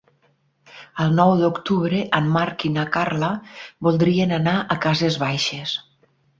[1.03, 3.31] El nou d'octubre en Marc i na Carla
[3.91, 5.81] voldrien anar a Cases Baixes.